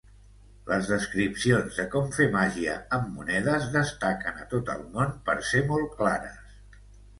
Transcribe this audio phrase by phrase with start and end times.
[0.69, 5.65] Les descripcions de com fer màgia amb monedes destaquen a tot el món per ser
[5.71, 6.45] molt clares.